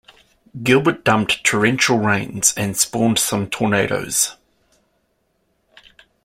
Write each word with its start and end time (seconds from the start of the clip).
Gilbert 0.63 1.03
dumped 1.03 1.43
torrential 1.43 1.99
rains 1.99 2.55
and 2.57 2.75
spawned 2.75 3.19
some 3.19 3.47
tornadoes. 3.47 4.35